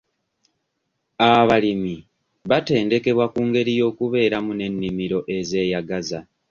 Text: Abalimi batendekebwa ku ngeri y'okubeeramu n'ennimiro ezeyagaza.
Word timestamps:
Abalimi 1.31 1.95
batendekebwa 2.49 3.25
ku 3.33 3.39
ngeri 3.47 3.71
y'okubeeramu 3.79 4.51
n'ennimiro 4.55 5.19
ezeyagaza. 5.37 6.19